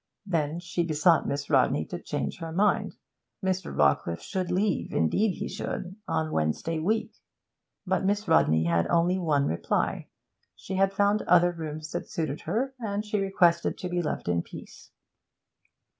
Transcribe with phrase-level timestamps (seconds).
[0.25, 2.95] Then she besought Miss Rodney to change her mind.
[3.45, 3.71] Mr.
[3.71, 7.17] Rawcliffe should leave, indeed he should, on Wednesday week.
[7.85, 10.07] But Miss Rodney had only one reply;
[10.55, 14.41] she had found other rooms that suited her, and she requested to be left in
[14.41, 14.89] peace.